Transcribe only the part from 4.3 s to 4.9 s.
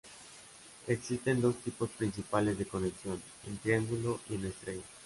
y en "estrella".